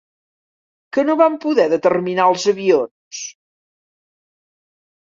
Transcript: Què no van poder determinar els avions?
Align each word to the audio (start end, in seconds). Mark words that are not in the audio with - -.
Què 0.97 1.03
no 1.09 1.17
van 1.19 1.35
poder 1.45 1.67
determinar 1.75 2.27
els 2.33 2.49
avions? 2.55 3.23